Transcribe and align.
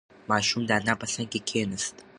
ماشوم 0.29 0.61
د 0.67 0.71
انا 0.77 0.93
په 0.99 1.05
څنگ 1.13 1.27
کې 1.31 1.39
کېناست. 1.49 1.95